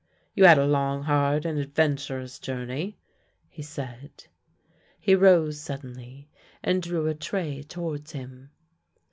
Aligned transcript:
"You 0.35 0.45
had 0.45 0.57
a 0.57 0.65
long, 0.65 1.03
hard, 1.03 1.45
and 1.45 1.59
adventurous 1.59 2.39
journey," 2.39 2.97
he 3.47 3.61
said. 3.61 4.25
He 4.99 5.13
rose 5.13 5.59
suddenly 5.61 6.27
and 6.63 6.81
drew 6.81 7.05
a 7.05 7.13
tray 7.13 7.61
towards 7.61 8.13
him. 8.13 8.49